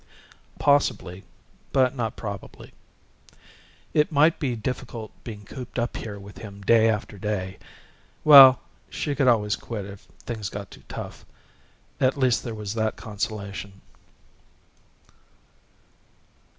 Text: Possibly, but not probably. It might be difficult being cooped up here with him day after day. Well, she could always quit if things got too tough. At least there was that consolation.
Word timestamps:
Possibly, 0.57 1.25
but 1.71 1.93
not 1.95 2.15
probably. 2.15 2.73
It 3.93 4.11
might 4.11 4.39
be 4.39 4.55
difficult 4.55 5.11
being 5.23 5.45
cooped 5.45 5.77
up 5.77 5.95
here 5.95 6.17
with 6.17 6.39
him 6.39 6.63
day 6.63 6.89
after 6.89 7.19
day. 7.19 7.59
Well, 8.23 8.61
she 8.89 9.13
could 9.13 9.27
always 9.27 9.55
quit 9.55 9.85
if 9.85 10.07
things 10.25 10.49
got 10.49 10.71
too 10.71 10.81
tough. 10.89 11.23
At 11.99 12.17
least 12.17 12.43
there 12.43 12.55
was 12.55 12.73
that 12.73 12.95
consolation. 12.95 13.79